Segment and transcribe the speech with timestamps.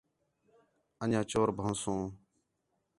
[1.01, 2.01] اَن٘ڄیاں چور بھن٘ؤسوں